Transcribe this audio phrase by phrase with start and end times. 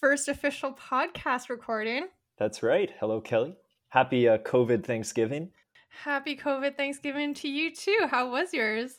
[0.00, 2.08] first official podcast recording.
[2.38, 2.90] That's right.
[3.00, 3.56] Hello, Kelly.
[3.88, 5.50] Happy uh, COVID Thanksgiving.
[5.88, 8.06] Happy COVID Thanksgiving to you too.
[8.10, 8.98] How was yours?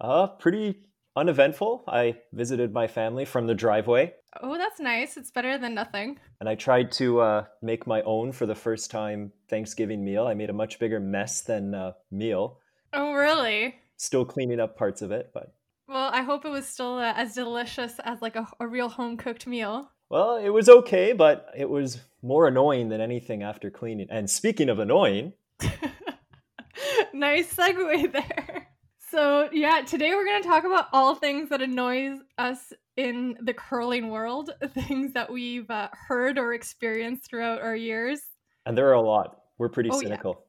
[0.00, 0.82] Uh, pretty
[1.16, 1.84] uneventful.
[1.86, 4.14] I visited my family from the driveway.
[4.42, 5.16] Oh, that's nice.
[5.16, 6.18] It's better than nothing.
[6.40, 10.26] And I tried to uh, make my own for the first time Thanksgiving meal.
[10.26, 12.58] I made a much bigger mess than uh, meal.
[12.92, 13.76] Oh, really?
[13.96, 15.52] Still cleaning up parts of it, but.
[15.88, 19.16] Well, I hope it was still uh, as delicious as like a, a real home
[19.16, 19.90] cooked meal.
[20.10, 24.08] Well, it was okay, but it was more annoying than anything after cleaning.
[24.10, 25.34] And speaking of annoying,
[27.14, 28.66] nice segue there.
[29.10, 33.54] So, yeah, today we're going to talk about all things that annoys us in the
[33.54, 38.20] curling world, things that we've uh, heard or experienced throughout our years.
[38.66, 39.42] And there are a lot.
[39.58, 40.44] We're pretty oh, cynical.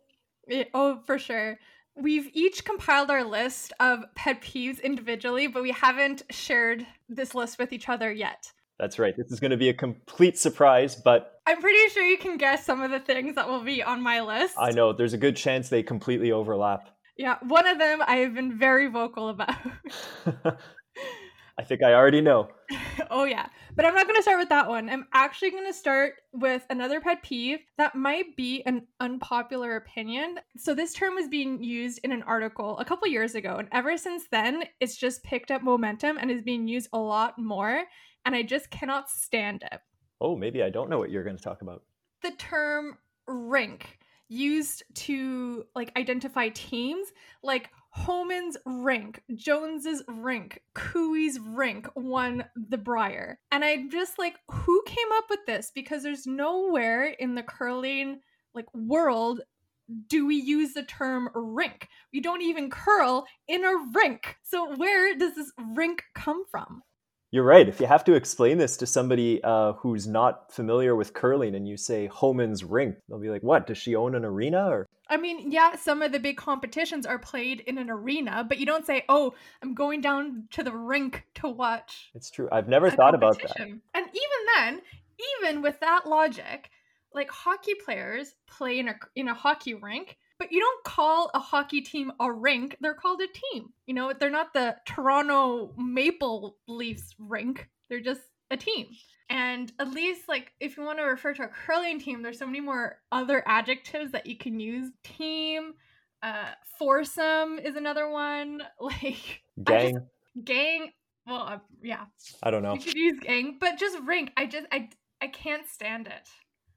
[0.47, 0.63] Yeah.
[0.73, 1.59] oh, for sure.
[1.95, 7.59] We've each compiled our list of pet peeves individually, but we haven't shared this list
[7.59, 8.51] with each other yet.
[8.81, 9.15] That's right.
[9.15, 12.65] This is going to be a complete surprise, but I'm pretty sure you can guess
[12.65, 14.55] some of the things that will be on my list.
[14.57, 16.89] I know there's a good chance they completely overlap.
[17.15, 19.55] Yeah, one of them I have been very vocal about.
[21.57, 22.49] I think I already know.
[23.09, 23.47] oh, yeah.
[23.75, 24.89] But I'm not going to start with that one.
[24.89, 30.39] I'm actually going to start with another pet peeve that might be an unpopular opinion.
[30.57, 33.57] So, this term was being used in an article a couple years ago.
[33.57, 37.37] And ever since then, it's just picked up momentum and is being used a lot
[37.37, 37.85] more
[38.25, 39.79] and I just cannot stand it.
[40.19, 41.83] Oh, maybe I don't know what you're going to talk about.
[42.21, 47.07] The term rink used to like identify teams
[47.43, 53.39] like Homan's rink, Jones's rink, Cooey's rink won the Brier.
[53.51, 58.21] And I just like who came up with this because there's nowhere in the curling
[58.53, 59.41] like world
[60.07, 61.87] do we use the term rink?
[62.13, 64.37] We don't even curl in a rink.
[64.43, 66.81] So where does this rink come from?
[67.31, 67.67] You're right.
[67.67, 71.65] If you have to explain this to somebody uh, who's not familiar with curling and
[71.65, 73.67] you say Homan's rink, they'll be like, "What?
[73.67, 77.19] Does she own an arena?" Or I mean, yeah, some of the big competitions are
[77.19, 81.25] played in an arena, but you don't say, "Oh, I'm going down to the rink
[81.35, 82.47] to watch." It's true.
[82.49, 83.59] I've never thought about that.
[83.59, 84.81] And even then,
[85.43, 86.71] even with that logic,
[87.13, 91.39] like hockey players play in a in a hockey rink, but you don't call a
[91.39, 92.77] hockey team a rink.
[92.79, 93.73] They're called a team.
[93.85, 97.69] You know, they're not the Toronto Maple Leafs rink.
[97.89, 98.87] They're just a team.
[99.31, 102.45] And at least, like, if you want to refer to a curling team, there's so
[102.45, 104.91] many more other adjectives that you can use.
[105.05, 105.71] Team,
[106.21, 108.61] uh, foursome is another one.
[108.81, 109.93] Like, gang.
[109.93, 110.05] Just,
[110.43, 110.91] gang.
[111.25, 112.03] Well, uh, yeah.
[112.43, 112.73] I don't know.
[112.73, 114.31] You could use gang, but just rink.
[114.35, 114.89] I just, I,
[115.21, 116.27] I can't stand it.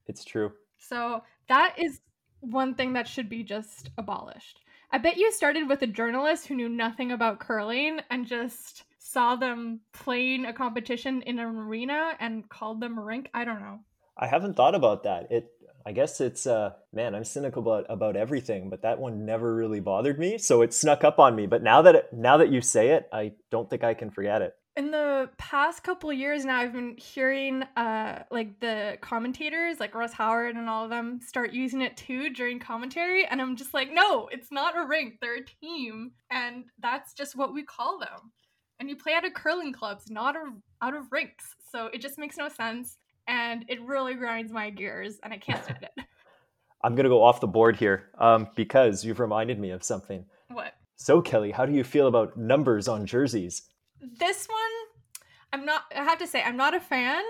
[0.07, 0.53] It's true.
[0.77, 1.99] So that is
[2.39, 4.61] one thing that should be just abolished.
[4.93, 8.85] I bet you started with a journalist who knew nothing about curling and just
[9.15, 13.29] saw them playing a competition in an arena and called them a rink.
[13.33, 13.79] I don't know.
[14.17, 15.31] I haven't thought about that.
[15.31, 15.51] It
[15.85, 19.79] I guess it's uh man, I'm cynical about about everything, but that one never really
[19.79, 21.47] bothered me, so it snuck up on me.
[21.47, 24.41] But now that it, now that you say it, I don't think I can forget
[24.41, 29.95] it in the past couple years now i've been hearing uh like the commentators like
[29.95, 33.73] russ howard and all of them start using it too during commentary and i'm just
[33.73, 37.97] like no it's not a rink they're a team and that's just what we call
[37.99, 38.33] them
[38.79, 42.17] and you play out of curling clubs not a, out of rinks so it just
[42.17, 42.97] makes no sense
[43.27, 46.05] and it really grinds my gears and i can't stand it
[46.83, 50.73] i'm gonna go off the board here um, because you've reminded me of something what
[50.95, 53.63] so kelly how do you feel about numbers on jerseys
[54.19, 54.85] this one
[55.55, 57.23] I'm not I have to say I'm not a fan,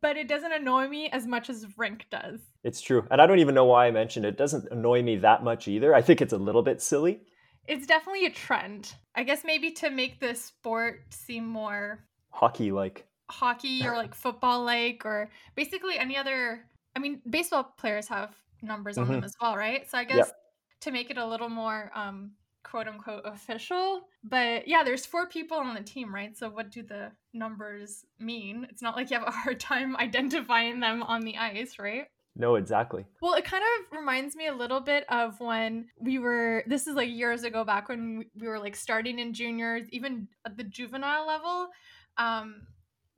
[0.00, 2.40] but it doesn't annoy me as much as Rink does.
[2.64, 3.06] It's true.
[3.08, 4.30] And I don't even know why I mentioned it.
[4.30, 5.94] it doesn't annoy me that much either.
[5.94, 7.20] I think it's a little bit silly.
[7.68, 8.94] It's definitely a trend.
[9.14, 12.00] I guess maybe to make the sport seem more
[12.30, 13.06] hockey like.
[13.30, 16.60] Hockey or like football like or basically any other
[16.96, 19.14] I mean baseball players have numbers on mm-hmm.
[19.14, 19.88] them as well, right?
[19.88, 20.32] So I guess yep.
[20.80, 22.32] to make it a little more um
[22.62, 24.08] quote unquote official.
[24.24, 26.36] But yeah, there's four people on the team, right?
[26.36, 28.66] So what do the numbers mean?
[28.70, 32.06] It's not like you have a hard time identifying them on the ice, right?
[32.38, 33.04] No, exactly.
[33.20, 36.94] Well, it kind of reminds me a little bit of when we were, this is
[36.94, 41.26] like years ago back when we were like starting in juniors, even at the juvenile
[41.26, 41.68] level.
[42.16, 42.62] Um,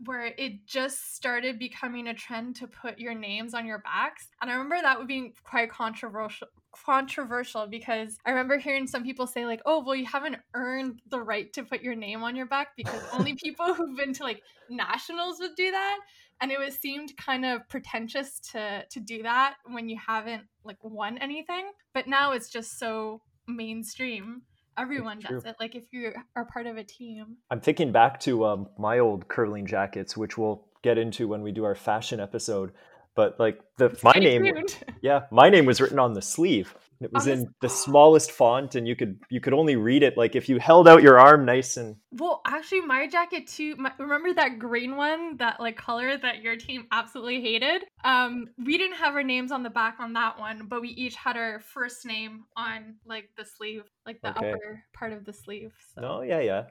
[0.04, 4.28] where it just started becoming a trend to put your names on your backs.
[4.40, 9.26] And I remember that would be quite controversial controversial because I remember hearing some people
[9.26, 12.46] say like, "Oh, well you haven't earned the right to put your name on your
[12.46, 15.98] back because only people who've been to like nationals would do that."
[16.40, 20.78] And it was seemed kind of pretentious to to do that when you haven't like
[20.82, 21.70] won anything.
[21.94, 24.42] But now it's just so mainstream
[24.78, 28.46] everyone does it like if you are part of a team i'm thinking back to
[28.46, 32.72] um, my old curling jackets which we'll get into when we do our fashion episode.
[33.14, 34.46] But like the my name,
[35.02, 36.74] yeah, my name was written on the sleeve.
[37.00, 40.36] It was in the smallest font, and you could you could only read it like
[40.36, 41.96] if you held out your arm nice and.
[42.12, 43.74] Well, actually, my jacket too.
[43.76, 47.84] My, remember that green one, that like color that your team absolutely hated.
[48.04, 51.16] Um, we didn't have our names on the back on that one, but we each
[51.16, 54.50] had our first name on like the sleeve, like the okay.
[54.50, 55.72] upper part of the sleeve.
[55.94, 56.02] So.
[56.02, 56.64] No, yeah, yeah,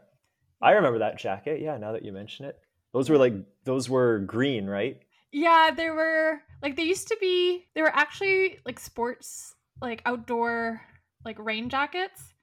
[0.61, 1.59] I remember that jacket.
[1.59, 2.59] Yeah, now that you mention it,
[2.93, 3.33] those were like
[3.65, 5.01] those were green, right?
[5.31, 7.65] Yeah, there were like they used to be.
[7.75, 10.81] They were actually like sports like outdoor
[11.25, 12.33] like rain jackets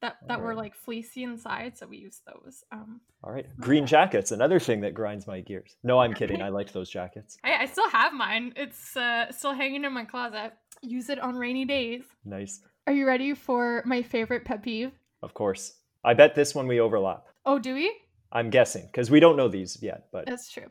[0.00, 0.42] that that right.
[0.42, 4.80] were like fleecy inside so we used those um all right green jackets another thing
[4.82, 5.76] that grinds my gears.
[5.82, 7.38] No i'm kidding i liked those jackets.
[7.42, 10.52] I, I still have mine it's uh still hanging in my closet
[10.82, 12.04] use it on rainy days.
[12.26, 12.60] Nice.
[12.86, 14.92] Are you ready for my favorite pet peeve?
[15.22, 15.78] Of course.
[16.04, 17.24] I bet this one we overlap.
[17.46, 17.94] Oh do we?
[18.30, 20.66] I'm guessing because we don't know these yet but that's true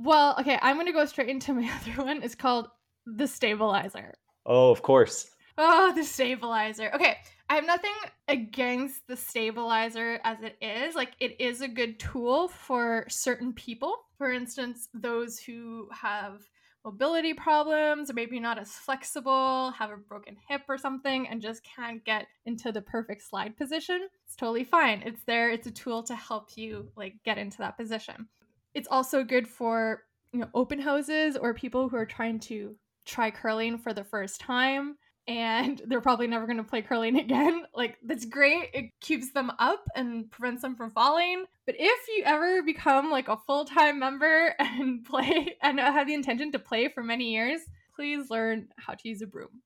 [0.00, 2.68] well okay i'm gonna go straight into my other one it's called
[3.06, 4.14] the stabilizer
[4.46, 5.30] oh of course
[5.62, 6.90] Oh, the stabilizer.
[6.94, 7.18] Okay,
[7.50, 7.92] I have nothing
[8.28, 10.94] against the stabilizer as it is.
[10.94, 13.94] Like, it is a good tool for certain people.
[14.16, 16.40] For instance, those who have
[16.82, 21.62] mobility problems or maybe not as flexible, have a broken hip or something, and just
[21.62, 24.08] can't get into the perfect slide position.
[24.24, 25.02] It's totally fine.
[25.04, 28.28] It's there, it's a tool to help you like get into that position.
[28.74, 32.76] It's also good for you know open houses or people who are trying to
[33.06, 34.96] try curling for the first time
[35.30, 37.64] and they're probably never going to play curling again.
[37.74, 38.70] Like, that's great.
[38.74, 41.44] It keeps them up and prevents them from falling.
[41.66, 46.14] But if you ever become like a full time member and play and have the
[46.14, 47.60] intention to play for many years,
[47.94, 49.62] please learn how to use a broom.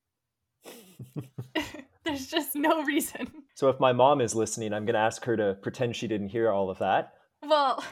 [2.05, 3.29] There's just no reason.
[3.55, 6.29] So, if my mom is listening, I'm going to ask her to pretend she didn't
[6.29, 7.15] hear all of that.
[7.43, 7.83] Well,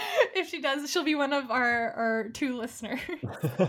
[0.34, 3.00] if she does, she'll be one of our, our two listeners.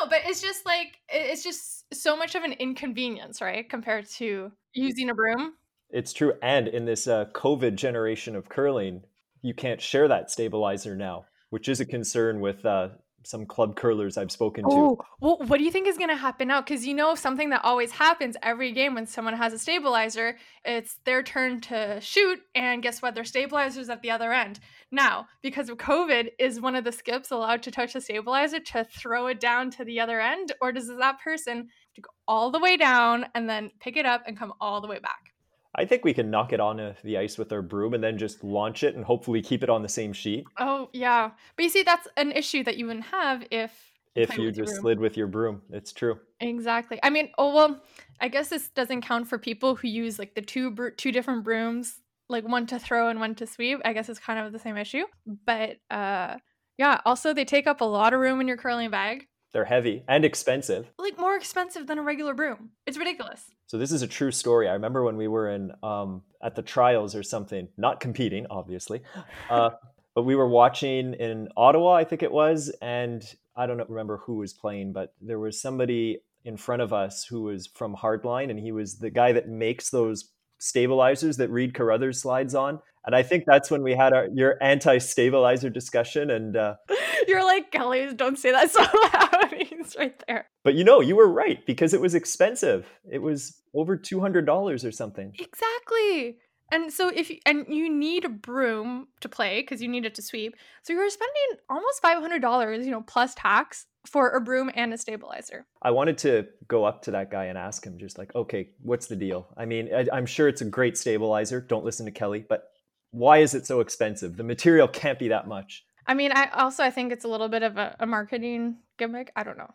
[0.00, 3.68] No, but it's just like it's just so much of an inconvenience, right?
[3.68, 5.54] Compared to using a broom.
[5.90, 9.02] It's true, and in this uh, COVID generation of curling,
[9.42, 12.88] you can't share that stabilizer now, which is a concern with uh,
[13.26, 14.70] some club curlers I've spoken to.
[14.70, 16.60] Oh, well, what do you think is going to happen now?
[16.60, 20.98] Because you know something that always happens every game when someone has a stabilizer, it's
[21.04, 23.14] their turn to shoot, and guess what?
[23.14, 24.60] Their stabilizer's at the other end.
[24.90, 28.84] Now, because of COVID, is one of the skips allowed to touch the stabilizer to
[28.84, 32.50] throw it down to the other end, or does that person have to go all
[32.50, 35.33] the way down and then pick it up and come all the way back?
[35.76, 38.44] I think we can knock it onto the ice with our broom and then just
[38.44, 40.46] launch it and hopefully keep it on the same sheet.
[40.58, 43.72] Oh yeah, but you see, that's an issue that you wouldn't have if
[44.14, 45.62] if you just slid with your broom.
[45.70, 46.18] It's true.
[46.40, 47.00] Exactly.
[47.02, 47.80] I mean, oh well,
[48.20, 52.00] I guess this doesn't count for people who use like the two two different brooms,
[52.28, 53.80] like one to throw and one to sweep.
[53.84, 56.36] I guess it's kind of the same issue, but uh,
[56.78, 57.00] yeah.
[57.04, 59.26] Also, they take up a lot of room in your curling bag.
[59.54, 60.90] They're heavy and expensive.
[60.98, 62.70] Like more expensive than a regular broom.
[62.86, 63.52] It's ridiculous.
[63.66, 64.68] So this is a true story.
[64.68, 69.02] I remember when we were in um, at the trials or something, not competing, obviously,
[69.50, 69.70] uh,
[70.12, 74.38] but we were watching in Ottawa, I think it was, and I don't remember who
[74.38, 78.58] was playing, but there was somebody in front of us who was from Hardline, and
[78.58, 80.30] he was the guy that makes those
[80.64, 82.80] stabilizers that Reid Carruthers slides on.
[83.06, 86.30] And I think that's when we had our your anti-stabilizer discussion.
[86.30, 86.76] And uh,
[87.28, 89.52] you're like, Kelly, don't say that so loud.
[89.68, 90.48] He's right there.
[90.62, 92.86] But you know, you were right because it was expensive.
[93.10, 95.34] It was over two hundred dollars or something.
[95.38, 96.38] Exactly.
[96.72, 100.14] And so if you, and you need a broom to play because you need it
[100.16, 104.40] to sweep, so you're spending almost five hundred dollars, you know, plus tax for a
[104.40, 105.66] broom and a stabilizer.
[105.82, 109.06] I wanted to go up to that guy and ask him, just like, okay, what's
[109.06, 109.46] the deal?
[109.56, 111.60] I mean, I, I'm sure it's a great stabilizer.
[111.60, 112.64] Don't listen to Kelly, but
[113.10, 114.36] why is it so expensive?
[114.36, 115.84] The material can't be that much.
[116.06, 119.32] I mean, I also I think it's a little bit of a, a marketing gimmick.
[119.36, 119.72] I don't know.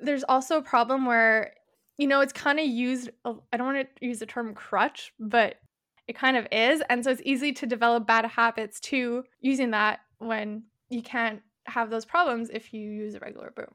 [0.00, 1.54] There's also a problem where
[1.96, 3.10] you know it's kind of used.
[3.24, 5.56] Oh, I don't want to use the term crutch, but
[6.10, 10.00] it kind of is, and so it's easy to develop bad habits too using that
[10.18, 13.72] when you can't have those problems if you use a regular broom.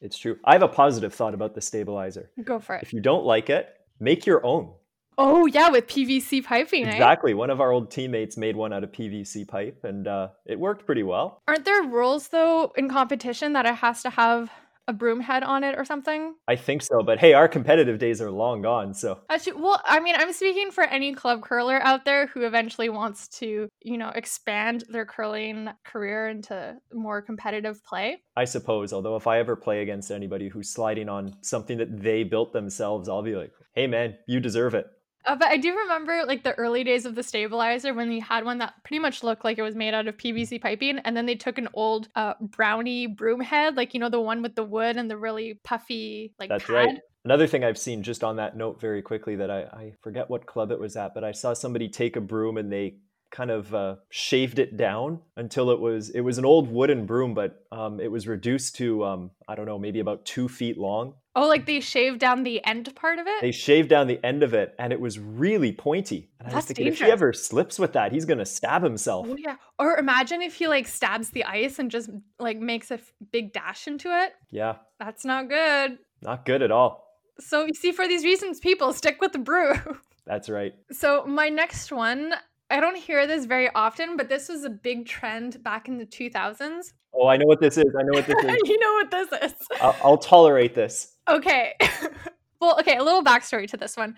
[0.00, 0.36] It's true.
[0.44, 2.30] I have a positive thought about the stabilizer.
[2.44, 2.84] Go for it.
[2.84, 4.74] If you don't like it, make your own.
[5.18, 6.86] Oh yeah, with PVC piping.
[6.86, 7.34] Exactly.
[7.34, 10.86] One of our old teammates made one out of PVC pipe, and uh, it worked
[10.86, 11.42] pretty well.
[11.48, 14.52] Aren't there rules though in competition that it has to have
[14.88, 16.34] a broom head on it or something?
[16.48, 19.20] I think so, but hey, our competitive days are long gone, so.
[19.30, 23.28] Actually, well, I mean, I'm speaking for any club curler out there who eventually wants
[23.38, 28.22] to, you know, expand their curling career into more competitive play.
[28.36, 32.24] I suppose, although if I ever play against anybody who's sliding on something that they
[32.24, 34.86] built themselves, I'll be like, "Hey man, you deserve it."
[35.24, 38.44] Uh, but I do remember like the early days of the stabilizer when they had
[38.44, 41.26] one that pretty much looked like it was made out of PVC piping, and then
[41.26, 44.64] they took an old uh, brownie broom head, like you know the one with the
[44.64, 46.74] wood and the really puffy like That's pad.
[46.74, 46.98] right.
[47.24, 50.44] Another thing I've seen just on that note very quickly that I, I forget what
[50.46, 52.96] club it was at, but I saw somebody take a broom and they
[53.30, 57.32] kind of uh, shaved it down until it was it was an old wooden broom,
[57.34, 61.14] but um, it was reduced to um, I don't know maybe about two feet long.
[61.34, 63.40] Oh, like they shaved down the end part of it.
[63.40, 66.30] They shaved down the end of it, and it was really pointy.
[66.38, 69.26] And I was That's thinking, if he ever slips with that, he's gonna stab himself.
[69.30, 69.56] Oh yeah.
[69.78, 73.52] Or imagine if he like stabs the ice and just like makes a f- big
[73.54, 74.34] dash into it.
[74.50, 75.98] Yeah, That's not good.
[76.20, 77.06] not good at all.
[77.40, 79.72] So you see, for these reasons, people stick with the brew.
[80.26, 80.74] That's right.
[80.90, 82.34] So my next one,
[82.70, 86.06] I don't hear this very often, but this was a big trend back in the
[86.06, 86.92] 2000s.
[87.14, 87.84] Oh, I know what this is.
[87.98, 88.68] I know what this is.
[88.68, 89.54] you know what this is.
[89.80, 91.11] I'll, I'll tolerate this.
[91.28, 91.74] Okay.
[92.60, 94.16] well, okay, a little backstory to this one.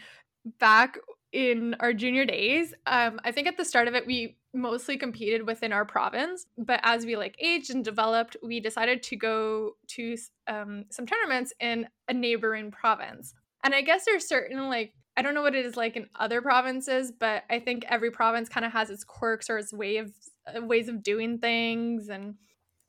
[0.59, 0.99] Back
[1.33, 5.47] in our junior days, um, I think at the start of it, we mostly competed
[5.47, 6.47] within our province.
[6.57, 11.53] But as we like aged and developed, we decided to go to um, some tournaments
[11.61, 13.35] in a neighboring province.
[13.65, 16.43] And I guess there's certain like I don't know what it is like in other
[16.43, 20.13] provinces, but I think every province kind of has its quirks or its way of
[20.47, 22.35] uh, ways of doing things and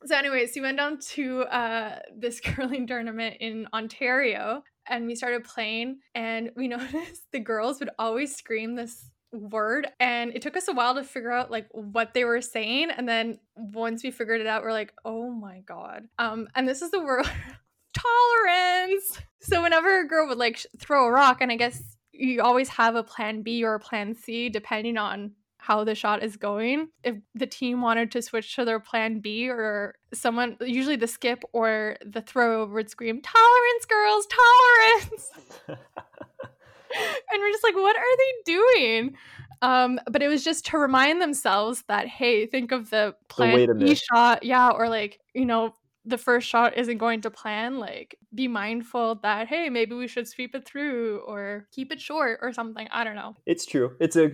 [0.06, 5.44] so anyways we went down to uh, this curling tournament in ontario and we started
[5.44, 10.68] playing and we noticed the girls would always scream this word and it took us
[10.68, 14.40] a while to figure out like what they were saying and then once we figured
[14.40, 16.04] it out we're like oh my god.
[16.18, 17.26] Um and this is the word
[17.94, 19.20] tolerance.
[19.40, 22.68] So whenever a girl would like sh- throw a rock and i guess you always
[22.68, 25.32] have a plan b or a plan c depending on
[25.66, 26.88] how the shot is going.
[27.02, 31.42] If the team wanted to switch to their plan B or someone, usually the skip
[31.52, 35.30] or the throw would scream, Tolerance, girls, tolerance.
[35.68, 39.16] and we're just like, what are they doing?
[39.60, 43.96] Um, but it was just to remind themselves that, hey, think of the plan B
[43.96, 44.44] shot.
[44.44, 44.70] Yeah.
[44.70, 47.80] Or like, you know, the first shot isn't going to plan.
[47.80, 52.38] Like, be mindful that, hey, maybe we should sweep it through or keep it short
[52.40, 52.86] or something.
[52.92, 53.34] I don't know.
[53.46, 53.96] It's true.
[53.98, 54.30] It's a.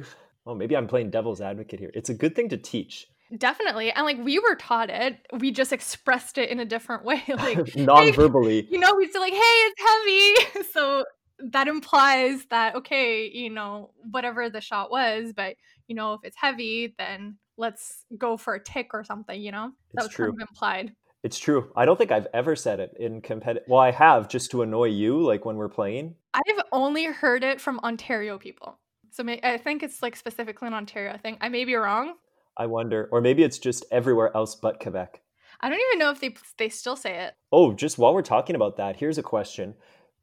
[0.46, 1.90] Oh, maybe I'm playing devil's advocate here.
[1.94, 3.06] It's a good thing to teach.
[3.38, 3.90] Definitely.
[3.92, 7.22] And like we were taught it, we just expressed it in a different way.
[7.28, 8.66] Like, Non-verbally.
[8.70, 10.64] you know, we'd say like, hey, it's heavy.
[10.72, 11.04] So
[11.50, 15.56] that implies that, okay, you know, whatever the shot was, but
[15.88, 19.72] you know, if it's heavy, then let's go for a tick or something, you know?
[19.94, 20.26] That It's was true.
[20.30, 20.92] kind of implied.
[21.22, 21.70] It's true.
[21.76, 23.64] I don't think I've ever said it in competitive.
[23.68, 26.16] Well, I have just to annoy you, like when we're playing.
[26.34, 28.78] I've only heard it from Ontario people.
[29.12, 31.36] So may- I think it's like specifically an Ontario thing.
[31.40, 32.14] I may be wrong.
[32.56, 35.20] I wonder, or maybe it's just everywhere else but Quebec.
[35.60, 37.34] I don't even know if they they still say it.
[37.52, 39.74] Oh, just while we're talking about that, here's a question.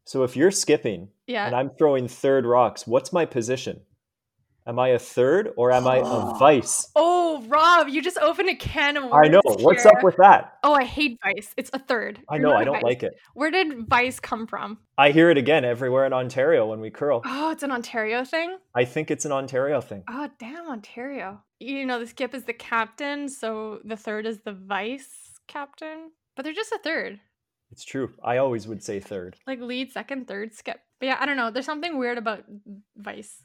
[0.05, 1.45] So if you're skipping Yeah.
[1.45, 3.81] and I'm throwing third rocks, what's my position?
[4.69, 6.37] Am I a third or am I a ah.
[6.37, 6.91] vice?
[6.95, 9.25] Oh, Rob, you just opened a can of worms.
[9.25, 9.41] I know.
[9.43, 9.91] What's here.
[9.97, 10.59] up with that?
[10.63, 11.55] Oh, I hate Vice.
[11.57, 12.19] It's a third.
[12.29, 12.53] I You're know.
[12.53, 12.83] I don't Vice.
[12.83, 13.15] like it.
[13.33, 14.77] Where did Vice come from?
[14.95, 17.23] I hear it again everywhere in Ontario when we curl.
[17.25, 18.59] Oh, it's an Ontario thing.
[18.75, 20.03] I think it's an Ontario thing.
[20.07, 21.41] Oh, damn, Ontario.
[21.59, 26.11] You know, the skip is the captain, so the third is the vice captain.
[26.35, 27.19] But they're just a third.
[27.71, 28.11] It's true.
[28.23, 29.35] I always would say third.
[29.47, 30.79] Like lead, second, third, skip.
[30.99, 31.49] But yeah, I don't know.
[31.49, 32.43] There's something weird about
[32.95, 33.43] vice.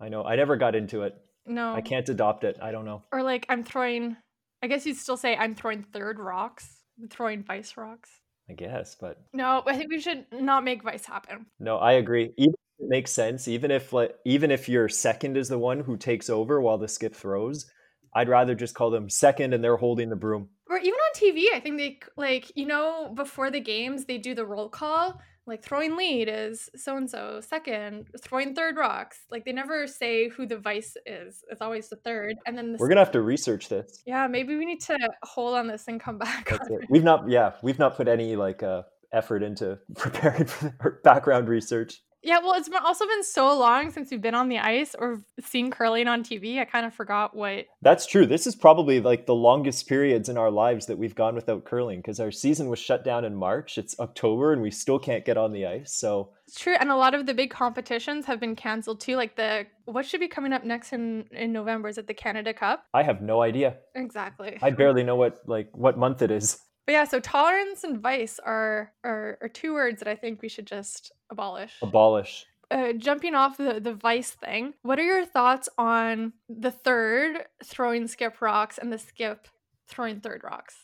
[0.00, 0.24] I know.
[0.24, 1.14] I never got into it.
[1.46, 1.74] No.
[1.74, 2.58] I can't adopt it.
[2.62, 3.02] I don't know.
[3.12, 4.16] Or like I'm throwing
[4.62, 6.80] I guess you'd still say I'm throwing third rocks.
[7.00, 8.10] I'm throwing vice rocks.
[8.48, 11.46] I guess, but No, I think we should not make vice happen.
[11.58, 12.32] no, I agree.
[12.36, 13.46] Even if it makes sense.
[13.48, 16.88] Even if like even if your second is the one who takes over while the
[16.88, 17.66] skip throws,
[18.14, 20.48] I'd rather just call them second and they're holding the broom.
[20.68, 24.34] or even on TV, I think they like you know before the games they do
[24.34, 25.20] the roll call.
[25.46, 29.20] Like throwing lead is so and so, second throwing third rocks.
[29.30, 31.44] Like they never say who the vice is.
[31.50, 34.02] It's always the third, and then the We're gonna have to research this.
[34.06, 34.26] yeah.
[34.26, 36.48] Maybe we need to hold on this and come back.
[36.48, 36.86] That's it.
[36.88, 38.82] We've not, yeah, we've not put any like uh,
[39.12, 42.00] effort into preparing for background research.
[42.24, 45.70] Yeah, well, it's also been so long since we've been on the ice or seen
[45.70, 46.58] curling on TV.
[46.58, 47.66] I kind of forgot what.
[47.82, 48.26] That's true.
[48.26, 51.98] This is probably like the longest periods in our lives that we've gone without curling
[51.98, 53.76] because our season was shut down in March.
[53.76, 55.94] It's October and we still can't get on the ice.
[55.94, 59.16] So It's true, and a lot of the big competitions have been canceled too.
[59.16, 61.88] Like the what should be coming up next in in November?
[61.88, 62.84] Is it the Canada Cup?
[62.94, 63.76] I have no idea.
[63.94, 64.58] Exactly.
[64.62, 66.58] I barely know what like what month it is.
[66.86, 70.48] But yeah, so tolerance and vice are, are are two words that I think we
[70.48, 71.74] should just abolish.
[71.80, 72.46] Abolish.
[72.70, 78.06] Uh, jumping off the the vice thing, what are your thoughts on the third throwing
[78.06, 79.48] skip rocks and the skip
[79.88, 80.76] throwing third rocks?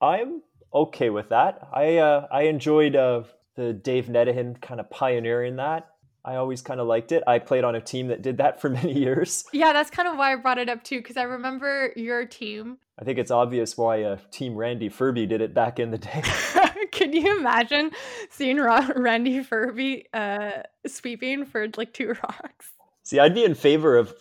[0.00, 1.68] I'm okay with that.
[1.72, 3.22] I uh, I enjoyed uh,
[3.56, 5.88] the Dave Nedohin kind of pioneering that.
[6.28, 7.22] I always kind of liked it.
[7.26, 9.44] I played on a team that did that for many years.
[9.50, 12.76] Yeah, that's kind of why I brought it up too, because I remember your team.
[13.00, 16.22] I think it's obvious why uh, Team Randy Ferbey did it back in the day.
[16.92, 17.92] Can you imagine
[18.28, 22.72] seeing Randy Ferbey uh, sweeping for like two rocks?
[23.04, 24.12] See, I'd be in favor of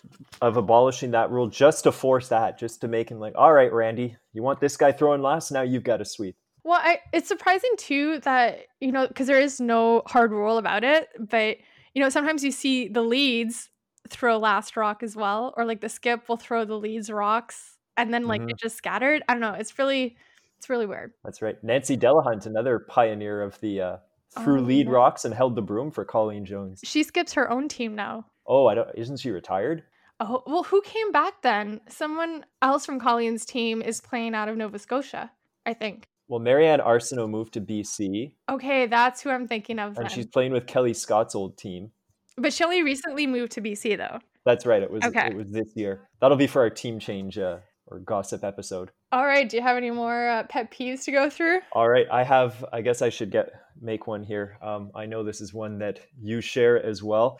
[0.42, 3.74] of abolishing that rule just to force that, just to make him like, all right,
[3.74, 5.52] Randy, you want this guy throwing last?
[5.52, 6.38] Now you've got to sweep.
[6.64, 10.86] Well, I, it's surprising too that you know because there is no hard rule about
[10.86, 11.58] it, but
[11.98, 13.70] you know sometimes you see the leads
[14.08, 18.14] throw last rock as well, or like the skip will throw the leads rocks and
[18.14, 18.52] then like mm-hmm.
[18.52, 19.24] it just scattered.
[19.28, 19.56] I don't know.
[19.56, 20.16] It's really
[20.60, 21.14] it's really weird.
[21.24, 21.56] That's right.
[21.64, 23.98] Nancy Delahunt, another pioneer of the uh,
[24.44, 24.94] through oh, lead yeah.
[24.94, 26.82] rocks and held the broom for Colleen Jones.
[26.84, 28.28] She skips her own team now.
[28.46, 28.90] Oh, I don't.
[28.94, 29.82] Isn't she retired?
[30.20, 31.82] Oh well, who came back then?
[31.90, 35.32] Someone else from Colleen's team is playing out of Nova Scotia,
[35.66, 36.10] I think.
[36.28, 38.34] Well, Mary-Anne Arsenault moved to BC.
[38.50, 39.98] Okay, that's who I'm thinking of.
[39.98, 40.10] And then.
[40.10, 41.92] she's playing with Kelly Scott's old team.
[42.38, 44.20] But she only recently moved to BC, though.
[44.46, 44.82] That's right.
[44.82, 45.04] It was.
[45.04, 45.28] Okay.
[45.28, 46.10] It was this year.
[46.22, 47.58] That'll be for our team change uh,
[47.88, 48.92] or gossip episode.
[49.12, 49.48] All right.
[49.48, 51.60] Do you have any more uh, pet peeves to go through?
[51.72, 52.06] All right.
[52.12, 52.64] I have.
[52.72, 53.50] I guess I should get
[53.82, 54.58] make one here.
[54.62, 57.40] Um, I know this is one that you share as well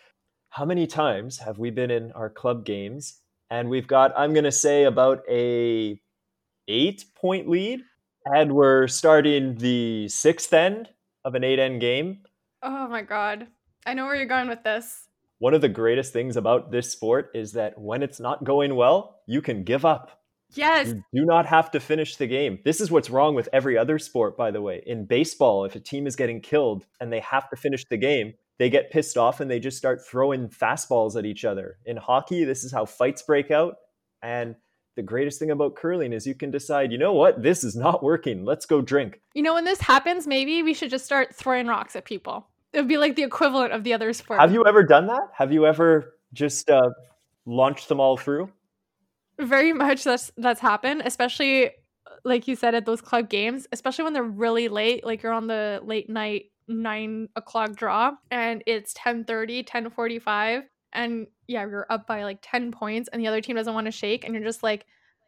[0.50, 4.44] how many times have we been in our club games and we've got i'm going
[4.44, 6.00] to say about a
[6.68, 7.82] eight point lead
[8.34, 10.90] and we're starting the sixth end
[11.26, 12.20] of an eight end game
[12.64, 13.48] oh my god
[13.86, 15.08] i know where you're going with this
[15.40, 19.22] one of the greatest things about this sport is that when it's not going well
[19.28, 20.18] you can give up
[20.54, 20.88] Yes.
[20.88, 22.60] You do not have to finish the game.
[22.64, 24.82] This is what's wrong with every other sport, by the way.
[24.86, 28.34] In baseball, if a team is getting killed and they have to finish the game,
[28.58, 31.78] they get pissed off and they just start throwing fastballs at each other.
[31.86, 33.76] In hockey, this is how fights break out.
[34.22, 34.56] And
[34.98, 38.04] the greatest thing about curling is you can decide, you know what, this is not
[38.04, 38.44] working.
[38.44, 39.22] Let's go drink.
[39.34, 42.48] You know, when this happens, maybe we should just start throwing rocks at people.
[42.74, 44.42] It would be like the equivalent of the other sport.
[44.42, 45.22] Have you ever done that?
[45.34, 46.90] Have you ever just uh,
[47.46, 48.52] launched them all through?
[49.40, 51.70] Very much that's that's happened, especially
[52.26, 55.48] like you said at those club games, especially when they're really late, like you're on
[55.48, 61.86] the late night nine o'clock draw and it's 10 30 10 45 and yeah you're
[61.90, 64.44] up by like 10 points and the other team doesn't want to shake and you're
[64.44, 64.86] just like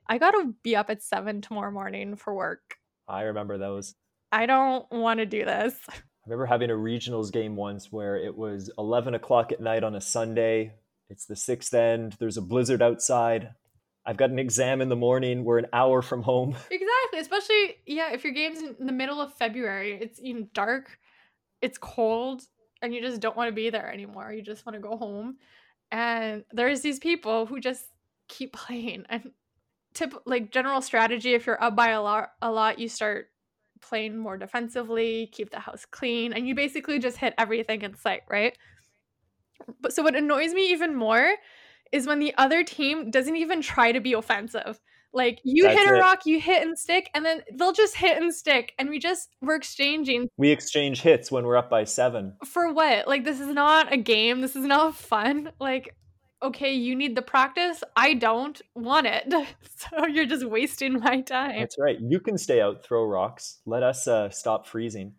[0.10, 2.76] i gotta be up at 7 tomorrow morning for work
[3.08, 3.96] i remember those
[4.32, 5.94] i don't want to do this i
[6.26, 10.02] remember having a regionals game once where it was 11 o'clock at night on a
[10.02, 10.74] sunday
[11.10, 13.52] it's the sixth end there's a blizzard outside
[14.06, 15.44] I've got an exam in the morning.
[15.44, 16.56] We're an hour from home.
[16.72, 17.20] Exactly.
[17.20, 20.98] Especially, yeah, if your game's in the middle of February, it's you know, dark
[21.62, 22.42] it's cold
[22.82, 24.32] and you just don't want to be there anymore.
[24.32, 25.38] You just want to go home.
[25.92, 27.86] And there's these people who just
[28.28, 29.06] keep playing.
[29.10, 29.32] And
[29.94, 33.28] tip like general strategy, if you're up by a lot a lot, you start
[33.82, 38.22] playing more defensively, keep the house clean, and you basically just hit everything in sight,
[38.30, 38.58] right?
[39.82, 41.34] But so what annoys me even more
[41.92, 44.80] is when the other team doesn't even try to be offensive.
[45.12, 46.00] Like you That's hit a it.
[46.00, 49.30] rock, you hit and stick, and then they'll just hit and stick, and we just
[49.42, 50.28] we're exchanging.
[50.38, 52.36] We exchange hits when we're up by seven.
[52.46, 53.08] For what?
[53.08, 54.42] Like this is not a game.
[54.42, 55.52] This is not fun.
[55.60, 55.96] Like,
[56.42, 57.84] okay, you need the practice.
[57.96, 59.32] I don't want it,
[59.76, 61.60] so you're just wasting my time.
[61.60, 62.00] That's right.
[62.00, 63.60] You can stay out, throw rocks.
[63.66, 65.14] Let us uh, stop freezing.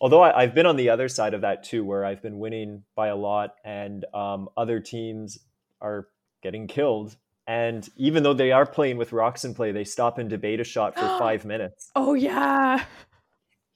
[0.00, 2.82] Although I, have been on the other side of that too, where I've been winning
[2.96, 5.38] by a lot, and um, other teams
[5.80, 6.08] are
[6.42, 10.30] getting killed and even though they are playing with rocks in play, they stop and
[10.30, 11.90] debate a shot for five minutes.
[11.96, 12.84] Oh yeah.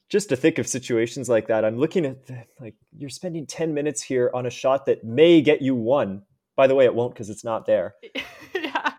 [0.09, 3.73] Just to think of situations like that, I'm looking at the, like you're spending 10
[3.73, 6.23] minutes here on a shot that may get you one.
[6.57, 7.95] By the way, it won't because it's not there.
[8.53, 8.91] yeah.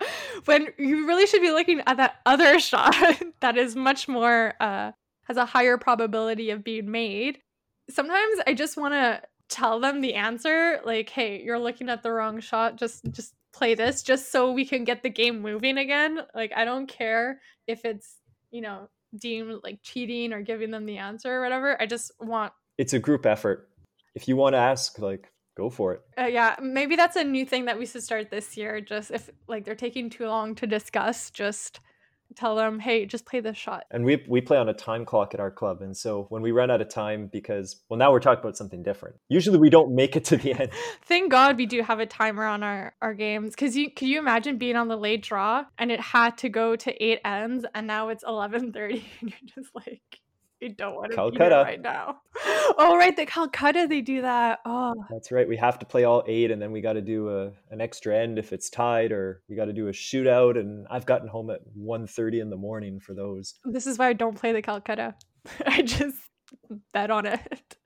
[0.47, 2.97] When you really should be looking at that other shot
[3.40, 4.92] that is much more uh
[5.25, 7.38] has a higher probability of being made.
[7.90, 12.11] Sometimes I just want to tell them the answer like, "Hey, you're looking at the
[12.11, 12.77] wrong shot.
[12.77, 16.21] Just just play this just so we can get the game moving again.
[16.35, 18.16] Like I don't care if it's,
[18.51, 21.81] you know, deemed like cheating or giving them the answer or whatever.
[21.81, 23.68] I just want It's a group effort.
[24.14, 26.03] If you want to ask like go for it.
[26.16, 29.29] Uh, yeah, maybe that's a new thing that we should start this year just if
[29.49, 31.81] like they're taking too long to discuss, just
[32.37, 33.85] tell them, hey, just play this shot.
[33.90, 36.53] And we we play on a time clock at our club, and so when we
[36.53, 39.16] run out of time, because well, now we're talking about something different.
[39.29, 40.71] Usually, we don't make it to the end.
[41.03, 44.18] Thank God we do have a timer on our our games, because you could you
[44.18, 47.87] imagine being on the late draw and it had to go to eight ends, and
[47.87, 50.21] now it's eleven thirty, and you're just like.
[50.62, 51.62] I don't want to Calcutta.
[51.64, 52.18] right now.
[52.81, 54.61] Oh, right, the Calcutta they do that.
[54.64, 55.49] Oh, that's right.
[55.49, 58.16] We have to play all eight, and then we got to do a an extra
[58.16, 60.59] end if it's tied, or we got to do a shootout.
[60.59, 63.55] And I've gotten home at 1.30 in the morning for those.
[63.64, 65.14] This is why I don't play the Calcutta.
[65.66, 66.18] I just
[66.92, 67.77] bet on it.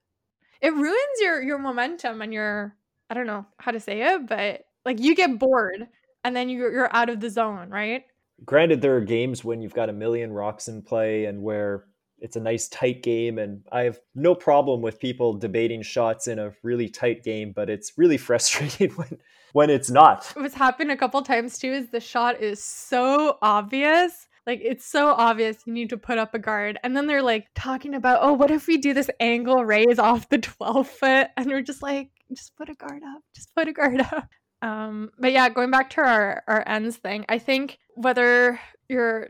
[0.60, 2.76] it ruins your your momentum and your
[3.08, 5.86] I don't know how to say it, but like you get bored
[6.24, 8.04] and then you're you're out of the zone, right?
[8.44, 11.84] Granted, there are games when you've got a million rocks in play and where
[12.22, 16.38] it's a nice tight game and i have no problem with people debating shots in
[16.38, 19.18] a really tight game but it's really frustrating when
[19.52, 20.32] when it's not.
[20.34, 24.28] What's happened a couple times too is the shot is so obvious.
[24.46, 27.46] Like it's so obvious you need to put up a guard and then they're like
[27.54, 31.28] talking about oh what if we do this angle raise off the 12 foot?
[31.36, 33.22] And we're just like just put a guard up.
[33.34, 34.28] Just put a guard up.
[34.62, 39.28] Um but yeah going back to our our ends thing i think whether you're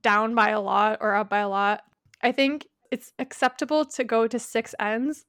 [0.00, 1.82] down by a lot or up by a lot
[2.22, 5.24] I think it's acceptable to go to six ends.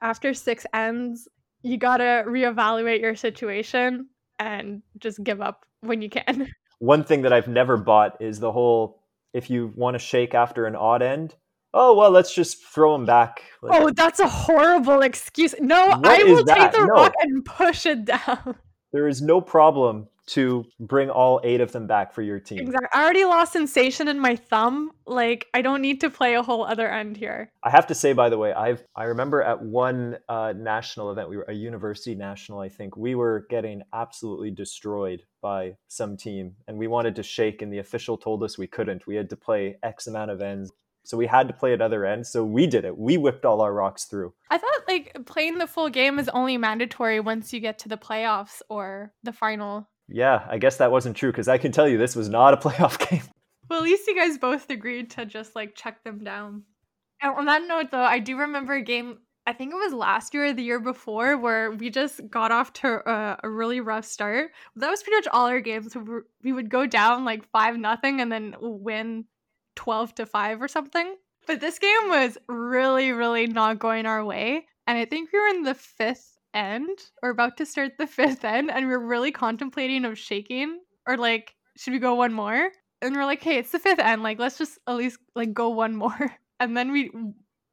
[0.00, 1.28] After six ends,
[1.62, 6.50] you gotta reevaluate your situation and just give up when you can.
[6.78, 9.00] One thing that I've never bought is the whole
[9.32, 11.34] if you want to shake after an odd end,
[11.72, 13.42] oh well, let's just throw them back.
[13.62, 15.54] Like, oh, that's a horrible excuse.
[15.60, 16.86] No, I will take the no.
[16.86, 18.56] rock and push it down.
[18.92, 22.58] There is no problem to bring all eight of them back for your team.
[22.58, 22.88] Exactly.
[22.92, 24.90] I already lost sensation in my thumb.
[25.06, 27.50] Like I don't need to play a whole other end here.
[27.62, 31.28] I have to say, by the way, I've I remember at one uh, national event,
[31.28, 36.54] we were a university national, I think, we were getting absolutely destroyed by some team,
[36.66, 39.06] and we wanted to shake, and the official told us we couldn't.
[39.06, 40.72] We had to play X amount of ends.
[41.06, 42.30] So we had to play at other ends.
[42.30, 42.96] So we did it.
[42.96, 44.32] We whipped all our rocks through.
[44.48, 47.98] I thought like playing the full game is only mandatory once you get to the
[47.98, 51.98] playoffs or the final yeah, I guess that wasn't true because I can tell you
[51.98, 53.22] this was not a playoff game.
[53.68, 56.64] Well, at least you guys both agreed to just like check them down.
[57.22, 59.18] And on that note, though, I do remember a game.
[59.46, 62.72] I think it was last year or the year before where we just got off
[62.74, 64.50] to a, a really rough start.
[64.76, 65.96] That was pretty much all our games.
[66.42, 69.26] We would go down like five nothing and then win
[69.76, 71.16] twelve to five or something.
[71.46, 74.66] But this game was really, really not going our way.
[74.86, 78.44] And I think we were in the fifth end or about to start the fifth
[78.44, 82.70] end and we're really contemplating of shaking or like should we go one more?
[83.02, 85.68] And we're like hey it's the fifth end like let's just at least like go
[85.70, 86.36] one more.
[86.60, 87.10] And then we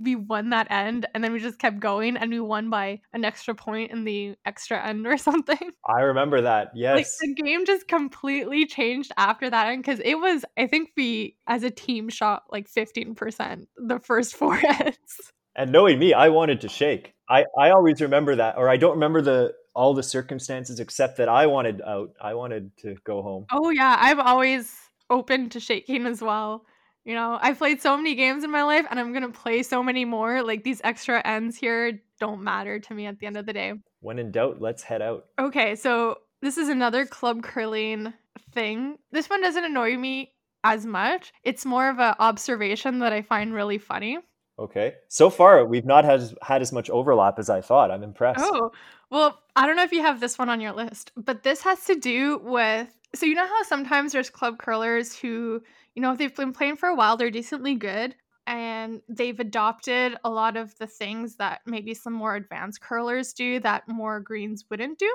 [0.04, 3.24] we won that end and then we just kept going and we won by an
[3.24, 5.72] extra point in the extra end or something.
[5.86, 6.96] I remember that yes.
[6.96, 11.38] like the game just completely changed after that end because it was i think we
[11.48, 16.62] as a team shot like 15% the first four ends and knowing me, I wanted
[16.62, 17.14] to shake.
[17.30, 21.30] I, I always remember that, or I don't remember the all the circumstances except that
[21.30, 22.10] I wanted out.
[22.22, 23.46] I wanted to go home.
[23.52, 24.76] Oh yeah, I'm always
[25.10, 26.66] open to shaking as well.
[27.06, 29.82] You know, I've played so many games in my life and I'm gonna play so
[29.82, 30.44] many more.
[30.44, 33.74] Like these extra ends here don't matter to me at the end of the day.
[34.02, 35.26] When in doubt, let's head out.
[35.40, 38.14] Okay, so this is another club curling
[38.54, 38.98] thing.
[39.12, 40.34] This one doesn't annoy me
[40.64, 41.34] as much.
[41.44, 44.20] It's more of an observation that I find really funny.
[44.62, 44.93] Okay.
[45.08, 47.89] So far, we've not had had as much overlap as I thought.
[47.89, 48.41] I'm impressed.
[48.43, 48.71] Oh,
[49.10, 51.84] well, I don't know if you have this one on your list, but this has
[51.86, 52.88] to do with.
[53.15, 55.63] So you know how sometimes there's club curlers who,
[55.95, 60.15] you know, if they've been playing for a while, they're decently good, and they've adopted
[60.24, 64.65] a lot of the things that maybe some more advanced curlers do that more greens
[64.69, 65.12] wouldn't do.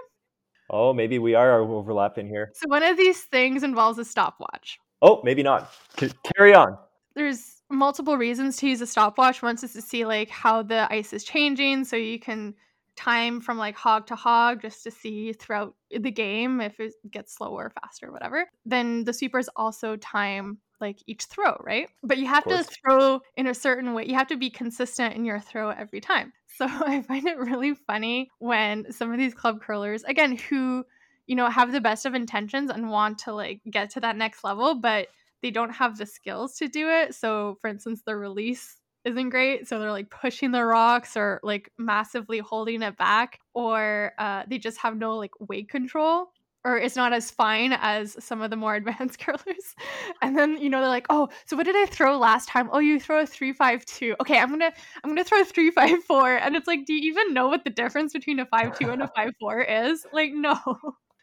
[0.69, 2.51] Oh, maybe we are overlapping here.
[2.55, 4.81] So one of these things involves a stopwatch.
[5.01, 5.71] Oh, maybe not.
[5.99, 6.77] C- carry on.
[7.15, 9.43] There's multiple reasons to use a stopwatch.
[9.43, 12.55] Once is to see like how the ice is changing, so you can
[12.97, 17.35] time from like hog to hog just to see throughout the game if it gets
[17.35, 18.47] slower, faster, whatever.
[18.65, 21.89] Then the sweepers also time like each throw, right?
[22.03, 24.07] But you have to throw in a certain way.
[24.07, 26.33] You have to be consistent in your throw every time.
[26.47, 30.85] So I find it really funny when some of these club curlers, again, who
[31.27, 34.45] you know have the best of intentions and want to like get to that next
[34.45, 35.09] level, but
[35.47, 37.15] they don't have the skills to do it.
[37.15, 39.69] So, for instance, the release isn't great.
[39.69, 44.59] So they're like pushing the rocks or like massively holding it back, or uh, they
[44.59, 46.33] just have no like weight control.
[46.65, 49.75] Or it's not as fine as some of the more advanced curlers.
[50.21, 52.69] And then, you know, they're like, oh, so what did I throw last time?
[52.73, 54.17] Oh, you throw a three five two.
[54.21, 54.73] Okay, I'm gonna
[55.05, 56.37] I'm gonna throw a three five four.
[56.37, 59.01] And it's like, do you even know what the difference between a five two and
[59.01, 60.05] a five four is?
[60.13, 60.57] Like, no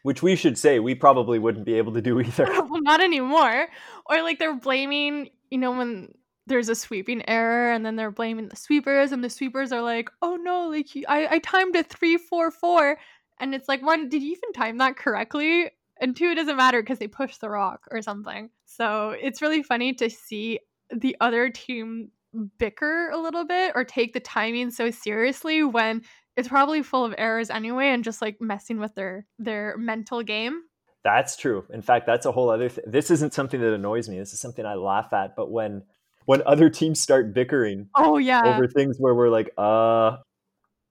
[0.04, 2.44] which we should say we probably wouldn't be able to do either.
[2.68, 3.68] well, not anymore.
[4.06, 6.14] Or like they're blaming, you know, when
[6.46, 10.10] there's a sweeping error and then they're blaming the sweepers and the sweepers are like,
[10.20, 12.98] oh no, like I, I timed a three, four, four.
[13.40, 15.70] And it's like, one, did you even time that correctly?
[16.02, 18.50] And two, it doesn't matter because they pushed the rock or something.
[18.66, 20.60] So it's really funny to see
[20.94, 22.10] the other team
[22.58, 26.02] bicker a little bit or take the timing so seriously when
[26.36, 30.62] it's probably full of errors anyway and just like messing with their their mental game.
[31.02, 31.64] That's true.
[31.70, 34.18] In fact that's a whole other thing this isn't something that annoys me.
[34.18, 35.82] This is something i laugh at but when
[36.26, 38.42] when other teams start bickering oh yeah.
[38.44, 40.16] over things where we're like uh.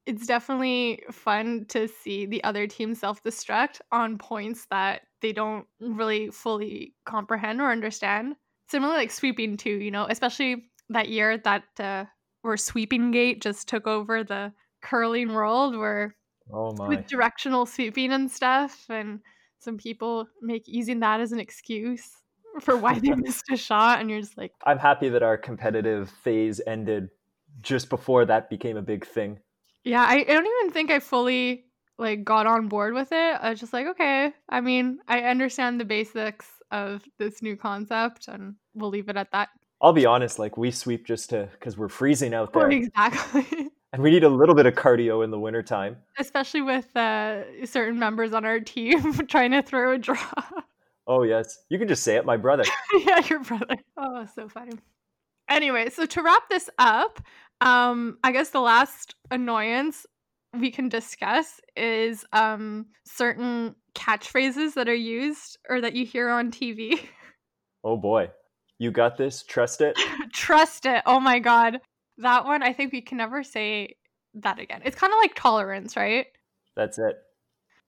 [0.06, 5.65] It's definitely fun to see the other team self destruct on points that they don't
[5.79, 8.36] really fully comprehend or understand.
[8.67, 12.03] Similarly, like sweeping too, you know, especially that year that uh,
[12.41, 14.51] where sweeping gate just took over the
[14.84, 16.15] curling world, where
[16.52, 16.88] Oh my.
[16.89, 19.19] with directional sweeping and stuff, and
[19.60, 22.12] some people make using that as an excuse
[22.62, 26.10] for why they missed a shot, and you're just like, I'm happy that our competitive
[26.10, 27.10] phase ended
[27.62, 29.39] just before that became a big thing.
[29.84, 31.65] yeah, I, I don't even think I fully
[31.98, 33.15] like got on board with it.
[33.41, 38.28] I was just like, okay, I mean, I understand the basics of this new concept,
[38.28, 39.50] and we'll leave it at that.
[39.82, 43.69] I'll be honest, like we sweep just to because we're freezing out there Exactly.
[43.93, 45.97] and we need a little bit of cardio in the wintertime.
[46.17, 50.17] Especially with uh, certain members on our team trying to throw a draw.
[51.06, 51.60] Oh yes.
[51.69, 52.63] You can just say it, my brother.
[53.06, 53.77] yeah, your brother.
[53.97, 54.73] Oh, so funny.
[55.49, 57.21] Anyway, so to wrap this up,
[57.62, 60.06] um, I guess the last annoyance
[60.58, 66.51] we can discuss is um certain catchphrases that are used or that you hear on
[66.51, 66.99] TV.
[67.86, 68.29] Oh boy.
[68.79, 69.43] You got this.
[69.43, 69.99] Trust it.
[70.32, 71.03] Trust it.
[71.06, 71.82] Oh my god.
[72.17, 73.95] That one I think we can never say
[74.36, 74.82] that again.
[74.86, 76.28] It's kind of like tolerance, right?
[76.76, 77.15] That's it.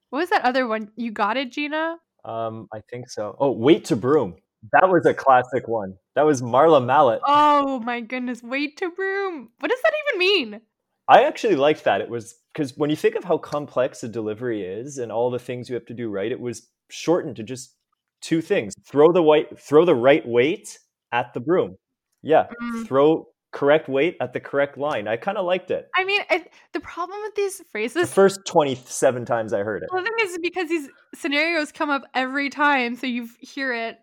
[0.10, 0.92] What was that other one?
[0.96, 1.98] You got it, Gina?
[2.24, 3.36] Um, I think so.
[3.40, 4.36] Oh, weight to broom.
[4.72, 5.96] That was a classic one.
[6.16, 7.22] That was Marla Mallett.
[7.28, 8.42] Oh my goodness.
[8.42, 9.50] Weight to broom.
[9.60, 10.62] What does that even mean?
[11.08, 12.02] I actually liked that.
[12.02, 15.38] It was because when you think of how complex a delivery is and all the
[15.40, 17.76] things you have to do right, it was shortened to just
[18.22, 20.80] two things: throw the white, throw the right weight
[21.12, 21.76] at the broom.
[22.24, 22.88] Yeah, Mm.
[22.88, 25.08] throw correct weight at the correct line.
[25.08, 25.88] I kind of liked it.
[25.96, 29.90] I mean, I, the problem with these The phrases first twenty-seven times I heard it.
[29.92, 33.98] The thing is because these scenarios come up every time, so you hear it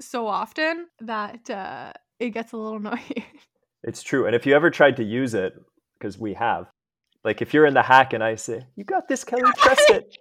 [0.00, 3.24] so often that uh, it gets a little annoying.
[3.84, 4.26] It's true.
[4.26, 5.52] And if you ever tried to use it,
[5.98, 6.66] because we have,
[7.24, 9.42] like if you're in the hack and I say, "You got this, Kelly.
[9.58, 10.18] Trust it."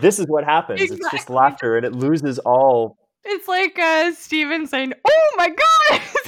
[0.00, 0.80] This is what happens.
[0.80, 1.36] It's just Exactly.
[1.36, 5.56] laughter, and it loses all it's like uh, Steven saying, "Oh my god,
[5.90, 6.27] it's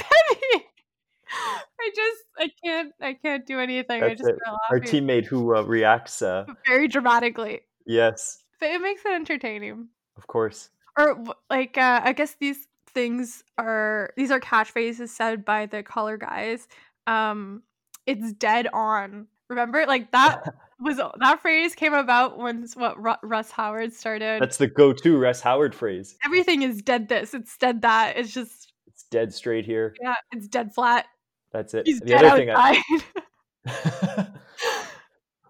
[1.33, 4.03] I just, I can't, I can't do anything.
[4.03, 4.37] I just it.
[4.69, 6.21] our teammate who uh, reacts.
[6.21, 9.87] Uh, very dramatically, yes, but it makes it entertaining.
[10.17, 10.69] of course.
[10.97, 16.17] or like uh, I guess these things are these are catchphrases said by the color
[16.17, 16.67] guys.
[17.07, 17.63] Um,
[18.05, 19.27] it's dead on.
[19.49, 20.43] Remember, like that
[20.79, 24.41] was that phrase came about when what Ru- Russ Howard started.
[24.41, 26.15] That's the go-to Russ Howard phrase.
[26.25, 27.07] Everything is dead.
[27.09, 27.81] This it's dead.
[27.81, 29.95] That it's just It's dead straight here.
[30.01, 31.05] yeah, it's dead flat.
[31.51, 31.85] That's it.
[31.85, 32.81] He's the other thing I,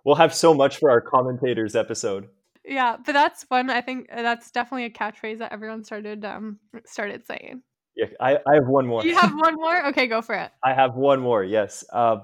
[0.04, 2.28] we'll have so much for our commentators episode.
[2.66, 3.70] yeah, but that's one.
[3.70, 7.62] I think uh, that's definitely a catchphrase that everyone started um started saying.
[7.96, 9.04] Yeah, I, I have one more.
[9.04, 9.88] You have one more?
[9.88, 10.52] Okay, go for it.
[10.64, 11.44] I have one more.
[11.44, 11.84] Yes.
[11.92, 12.24] Um,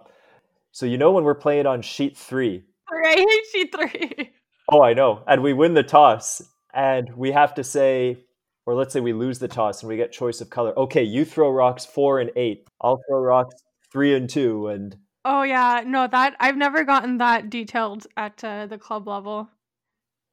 [0.71, 2.63] so you know when we're playing on sheet three.
[2.91, 4.31] Right, sheet three.
[4.71, 5.23] Oh, I know.
[5.27, 6.41] And we win the toss,
[6.73, 8.17] and we have to say,
[8.65, 10.77] or let's say we lose the toss and we get choice of color.
[10.77, 12.67] Okay, you throw rocks four and eight.
[12.81, 13.55] I'll throw rocks
[13.91, 18.65] three and two, and Oh yeah, no, that I've never gotten that detailed at uh,
[18.67, 19.50] the club level.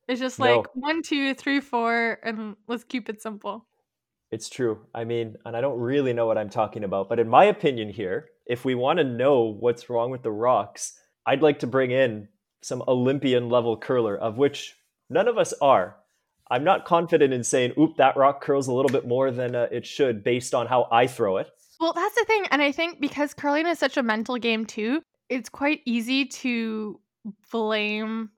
[0.07, 0.65] It's just like No.
[0.75, 3.67] one, two, three, four, and let's keep it simple.
[4.31, 4.81] It's true.
[4.95, 7.89] I mean, and I don't really know what I'm talking about, but in my opinion
[7.89, 11.91] here, if we want to know what's wrong with the rocks, I'd like to bring
[11.91, 12.29] in
[12.63, 14.75] some Olympian level curler, of which
[15.09, 15.97] none of us are.
[16.51, 19.69] I'm not confident in saying, oop, that rock curls a little bit more than uh,
[19.73, 21.49] it should based on how I throw it.
[21.81, 25.03] Well, that's the thing, and I think because curling is such a mental game too,
[25.29, 27.01] it's quite easy to
[27.51, 28.31] blame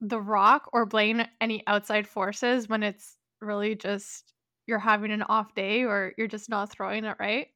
[0.00, 4.32] the rock or blame any outside forces when it's really just
[4.66, 7.48] you're having an off day or you're just not throwing it right.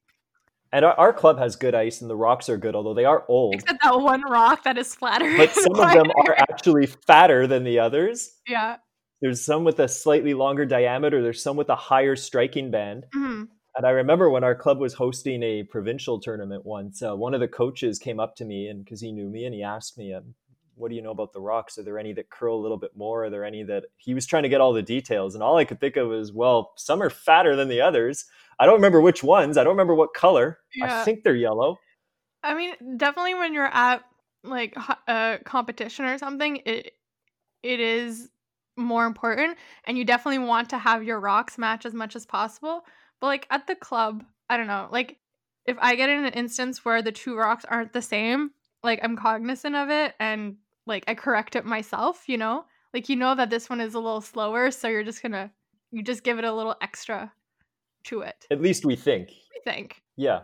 [0.73, 3.25] And our, our club has good ice and the rocks are good, although they are
[3.29, 3.55] old.
[3.55, 5.37] Except that one rock that is flatter.
[5.37, 8.31] But some of them are actually fatter than the others.
[8.47, 8.77] yeah.
[9.21, 13.05] There's some with a slightly longer diameter, there's some with a higher striking band.
[13.15, 13.49] Mhm.
[13.77, 17.41] And I remember when our club was hosting a provincial tournament once, uh, one of
[17.41, 20.13] the coaches came up to me and because he knew me and he asked me,
[20.13, 20.35] um,
[20.75, 21.79] What do you know about the rocks?
[21.79, 23.25] Are there any that curl a little bit more?
[23.25, 25.35] Are there any that he was trying to get all the details?
[25.35, 28.25] And all I could think of was, Well, some are fatter than the others.
[28.59, 29.57] I don't remember which ones.
[29.57, 30.59] I don't remember what color.
[30.75, 31.01] Yeah.
[31.01, 31.79] I think they're yellow.
[32.43, 34.03] I mean, definitely when you're at
[34.43, 34.77] like
[35.09, 36.93] a competition or something, it
[37.63, 38.29] it is
[38.77, 42.85] more important, and you definitely want to have your rocks match as much as possible.
[43.21, 45.19] But like at the club, I don't know, like
[45.67, 48.51] if I get in an instance where the two rocks aren't the same,
[48.83, 50.57] like I'm cognizant of it and
[50.87, 52.65] like I correct it myself, you know?
[52.93, 55.51] Like you know that this one is a little slower, so you're just gonna
[55.93, 57.33] you just give it a little extra
[58.05, 58.47] to it.
[58.51, 59.31] At least we think.
[59.31, 60.03] I think.
[60.17, 60.41] Yeah.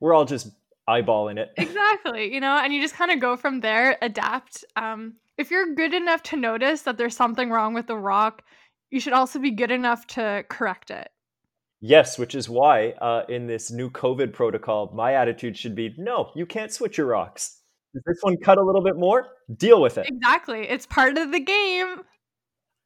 [0.00, 0.48] We're all just
[0.88, 1.52] eyeballing it.
[1.56, 2.32] Exactly.
[2.32, 4.64] You know, and you just kind of go from there, adapt.
[4.76, 8.42] Um, if you're good enough to notice that there's something wrong with the rock,
[8.90, 11.10] you should also be good enough to correct it.
[11.80, 16.30] Yes, which is why uh, in this new COVID protocol, my attitude should be no,
[16.34, 17.60] you can't switch your rocks.
[17.92, 19.28] Does this one cut a little bit more?
[19.56, 20.08] Deal with it.
[20.08, 20.68] Exactly.
[20.68, 22.00] It's part of the game.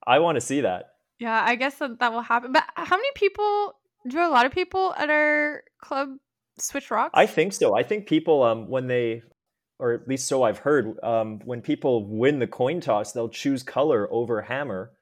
[0.07, 0.91] I want to see that.
[1.19, 2.53] Yeah, I guess that, that will happen.
[2.53, 3.75] But how many people
[4.07, 6.11] do a lot of people at our club
[6.59, 7.13] switch rocks?
[7.15, 7.77] I think so.
[7.77, 9.23] I think people um when they
[9.79, 13.63] or at least so I've heard, um, when people win the coin toss, they'll choose
[13.63, 14.93] color over hammer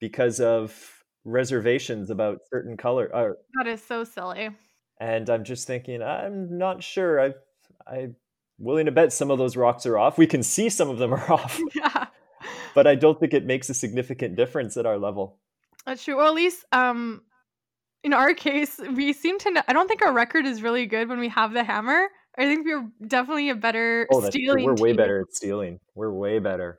[0.00, 0.95] because of
[1.26, 3.14] reservations about certain color.
[3.14, 4.50] Uh, that is so silly.
[4.98, 7.20] And I'm just thinking, I'm not sure.
[7.20, 7.34] I,
[7.86, 8.16] I'm
[8.58, 10.16] willing to bet some of those rocks are off.
[10.16, 11.60] We can see some of them are off.
[11.74, 12.06] Yeah.
[12.74, 15.38] But I don't think it makes a significant difference at our level.
[15.86, 16.16] That's true.
[16.16, 17.22] Or at least, um,
[18.04, 19.50] in our case, we seem to.
[19.50, 22.08] Know, I don't think our record is really good when we have the hammer.
[22.38, 24.64] I think we're definitely a better oh, that's stealing.
[24.64, 24.74] True.
[24.74, 25.80] We're way better at stealing.
[25.94, 26.78] We're way better.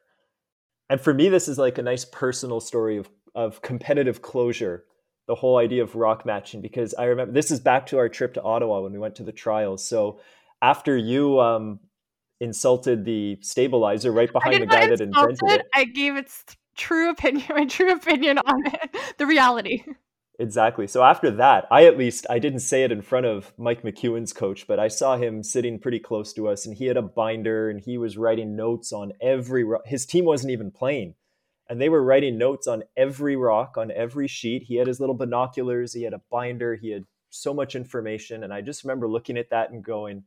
[0.89, 4.84] And for me, this is like a nice personal story of of competitive closure.
[5.28, 8.34] The whole idea of rock matching, because I remember this is back to our trip
[8.34, 9.86] to Ottawa when we went to the trials.
[9.88, 10.19] So
[10.62, 11.80] after you um,
[12.39, 16.43] insulted the stabilizer right behind the guy that invented it, I gave its
[16.76, 19.84] true opinion, my true opinion on it, the reality.
[20.39, 20.88] Exactly.
[20.88, 24.34] So after that, I at least I didn't say it in front of Mike McEwen's
[24.34, 27.69] coach, but I saw him sitting pretty close to us, and he had a binder
[27.69, 29.65] and he was writing notes on every.
[29.86, 31.15] His team wasn't even playing,
[31.69, 34.63] and they were writing notes on every rock on every sheet.
[34.63, 38.53] He had his little binoculars, he had a binder, he had so much information, and
[38.53, 40.23] I just remember looking at that and going,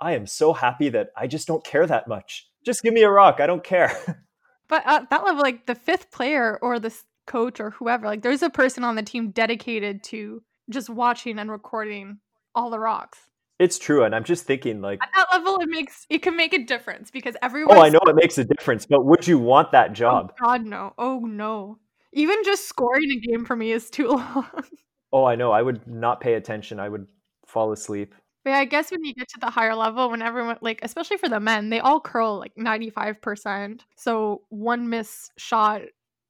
[0.00, 2.48] "I am so happy that I just don't care that much.
[2.64, 3.40] Just give me a rock.
[3.40, 4.24] I don't care."
[4.68, 6.94] But at that level, like the fifth player or the
[7.26, 8.06] coach or whoever.
[8.06, 12.18] Like there's a person on the team dedicated to just watching and recording
[12.54, 13.18] all the rocks.
[13.60, 16.54] It's true, and I'm just thinking like at that level, it makes it can make
[16.54, 17.76] a difference because everyone.
[17.76, 20.32] Oh, I know it makes a difference, but would you want that oh job?
[20.32, 20.94] Oh, God, no!
[20.96, 21.78] Oh no!
[22.14, 24.64] Even just scoring a game for me is too long.
[25.12, 25.52] Oh, I know.
[25.52, 26.80] I would not pay attention.
[26.80, 27.06] I would
[27.46, 28.14] fall asleep.
[28.44, 31.18] But yeah, I guess when you get to the higher level, when everyone like, especially
[31.18, 33.84] for the men, they all curl like ninety five percent.
[33.94, 35.82] So one miss shot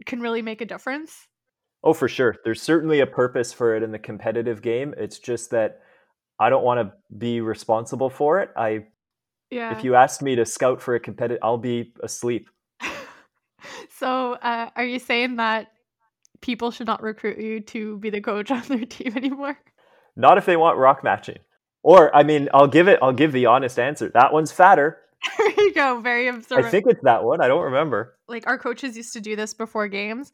[0.05, 1.29] can really make a difference.
[1.85, 2.35] Oh, for sure.
[2.43, 4.97] There's certainly a purpose for it in the competitive game.
[4.99, 5.83] It's just that
[6.41, 8.51] I don't want to be responsible for it.
[8.57, 8.87] I
[9.51, 9.77] yeah.
[9.77, 12.49] If you asked me to scout for a competitive, I'll be asleep.
[13.99, 15.73] so, uh, are you saying that
[16.41, 19.59] people should not recruit you to be the coach on their team anymore?
[20.17, 21.39] Not if they want rock matching.
[21.83, 22.99] Or, I mean, I'll give it.
[23.03, 24.11] I'll give the honest answer.
[24.15, 24.99] That one's fatter.
[25.39, 26.01] there you go.
[26.01, 26.67] Very observant.
[26.67, 27.43] I think it's that one.
[27.43, 28.17] I don't remember.
[28.29, 30.33] Like our coaches used to do this before games,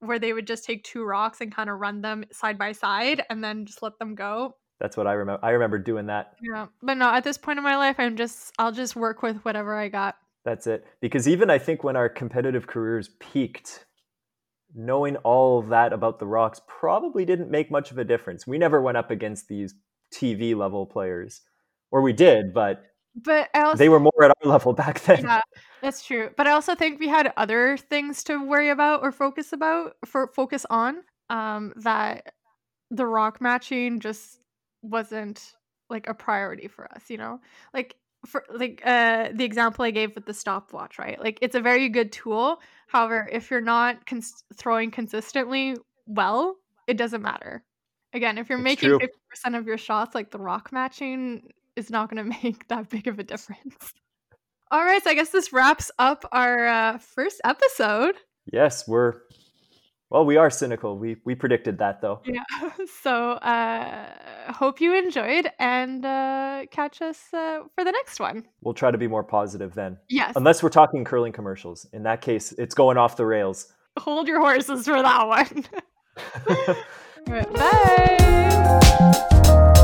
[0.00, 3.22] where they would just take two rocks and kind of run them side by side,
[3.30, 4.56] and then just let them go.
[4.80, 5.44] That's what I remember.
[5.44, 6.34] I remember doing that.
[6.40, 7.12] Yeah, but no.
[7.12, 10.16] At this point in my life, I'm just I'll just work with whatever I got.
[10.44, 10.86] That's it.
[11.00, 13.84] Because even I think when our competitive careers peaked,
[14.74, 18.46] knowing all that about the rocks probably didn't make much of a difference.
[18.46, 19.74] We never went up against these
[20.14, 21.40] TV level players,
[21.90, 25.24] or we did, but but also, they were more at our level back then.
[25.24, 25.40] Yeah,
[25.82, 26.30] that's true.
[26.36, 30.30] But I also think we had other things to worry about or focus about for
[30.34, 31.02] focus on.
[31.30, 32.32] Um, that
[32.90, 34.38] the rock matching just
[34.82, 35.54] wasn't
[35.90, 37.08] like a priority for us.
[37.08, 37.40] You know,
[37.72, 41.20] like for like uh the example I gave with the stopwatch, right?
[41.20, 42.60] Like it's a very good tool.
[42.88, 47.62] However, if you're not cons- throwing consistently well, it doesn't matter.
[48.14, 49.08] Again, if you're It's making true.
[49.46, 53.06] 50% of your shots like the rock matching is not going to make that big
[53.06, 53.92] of a difference.
[54.70, 58.16] All right, so I guess this wraps up our uh, first episode.
[58.52, 59.14] Yes, we're
[60.10, 60.98] well, we are cynical.
[60.98, 62.20] We we predicted that though.
[62.24, 62.44] Yeah.
[63.02, 68.44] So, uh hope you enjoyed and uh catch us uh, for the next one.
[68.62, 69.98] We'll try to be more positive then.
[70.08, 70.32] Yes.
[70.36, 71.86] Unless we're talking curling commercials.
[71.92, 73.72] In that case, it's going off the rails.
[73.98, 75.64] Hold your horses for that one.
[77.26, 79.74] All right, Bye.